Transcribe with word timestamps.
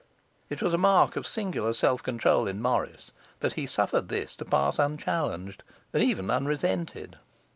It 0.49 0.63
was 0.63 0.73
a 0.73 0.79
mark 0.79 1.15
of 1.15 1.27
singular 1.27 1.75
self 1.75 2.01
control 2.01 2.47
in 2.47 2.59
Morris 2.59 3.11
that 3.41 3.53
he 3.53 3.67
suffered 3.67 4.09
this 4.09 4.35
to 4.37 4.45
pass 4.45 4.79
unchallenged, 4.79 5.61
and 5.93 6.01
even 6.01 6.31
unresented. 6.31 7.19